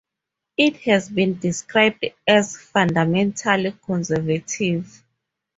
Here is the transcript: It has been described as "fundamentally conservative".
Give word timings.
It 0.57 0.77
has 0.77 1.09
been 1.09 1.37
described 1.37 2.03
as 2.27 2.57
"fundamentally 2.59 3.75
conservative". 3.85 5.03